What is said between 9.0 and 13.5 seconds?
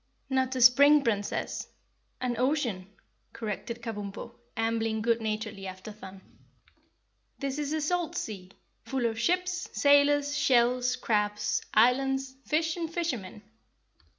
of ships, sailors, shells, crabs, islands, fish and fishermen."